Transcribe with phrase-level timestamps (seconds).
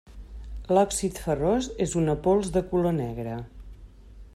[0.75, 3.41] L'òxid ferrós és una pols de color negre.